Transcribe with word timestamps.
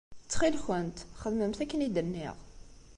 Ttxil-kent, 0.23 0.97
xedmemt 1.21 1.59
akken 1.63 1.85
i 1.87 1.89
d-nniɣ. 1.95 2.35